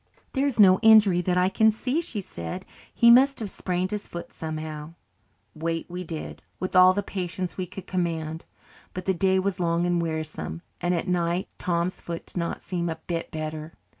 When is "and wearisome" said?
9.85-10.63